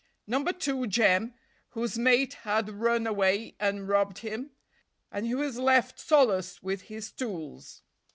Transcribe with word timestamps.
ha! 0.27 0.39
No. 0.39 0.43
2, 0.43 0.87
Jem, 0.87 1.35
whose 1.73 1.95
mate 1.95 2.33
had 2.41 2.69
run 2.71 3.05
away 3.05 3.55
and 3.59 3.87
robbed 3.87 4.17
him, 4.17 4.49
and 5.11 5.27
he 5.27 5.35
was 5.35 5.59
left 5.59 5.99
solus 5.99 6.63
with 6.63 6.81
his 6.89 7.11
tools. 7.11 7.83